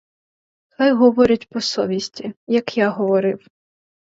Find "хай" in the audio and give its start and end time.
0.69-0.93